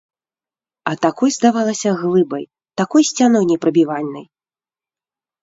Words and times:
А 0.91 0.93
такой 1.03 1.29
здавалася 1.37 1.89
глыбай, 1.99 2.43
такой 2.83 3.01
сцяной 3.11 3.45
непрабівальнай. 3.53 4.25